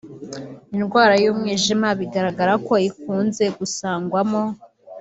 [0.77, 4.43] indwara y’umwijima bigaragara ko ikunze gusangwamo